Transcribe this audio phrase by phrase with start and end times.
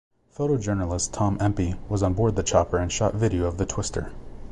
[0.35, 4.11] Photojournalist Tom Empey was on board the chopper and shot video of the twister.